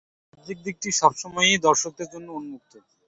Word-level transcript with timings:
বাহ্যিক 0.31 0.59
দিকটি 0.65 0.89
সবসময়ই 0.99 1.63
দর্শকদের 1.67 2.07
জন্য 2.13 2.27
উন্মুক্ত। 2.33 2.73